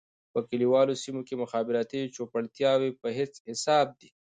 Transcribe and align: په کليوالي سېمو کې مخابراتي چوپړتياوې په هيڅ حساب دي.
په 0.33 0.39
کليوالي 0.49 0.95
سېمو 1.03 1.21
کې 1.27 1.35
مخابراتي 1.43 2.01
چوپړتياوې 2.15 2.89
په 3.01 3.07
هيڅ 3.17 3.33
حساب 3.47 3.87
دي. 3.99 4.09